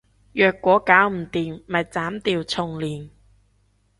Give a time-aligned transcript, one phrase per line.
[0.33, 3.11] 若果搞唔掂，咪砍掉重練